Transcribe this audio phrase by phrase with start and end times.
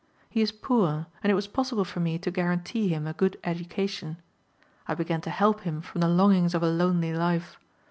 [0.31, 4.17] He is poor, and it was possible for me to guarantee him a good education.
[4.87, 7.59] I began to help him from the longings of a lonely life.